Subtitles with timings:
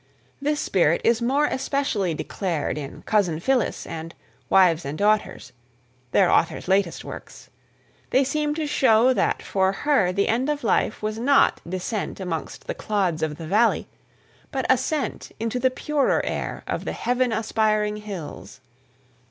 [0.41, 4.15] This spirit is more especially declared in Cousin Phillis and
[4.49, 5.53] Wives and Daughters
[6.11, 7.51] their author's latest works;
[8.09, 12.65] they seem to show that for her the end of life was not descent amongst
[12.65, 13.87] the clods of the valley,
[14.51, 18.59] but ascent into the purer air of the heaven aspiring hills.